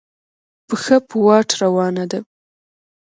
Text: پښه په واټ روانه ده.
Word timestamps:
پښه 0.67 0.97
په 1.07 1.15
واټ 1.25 1.49
روانه 1.61 2.05
ده. 2.11 2.19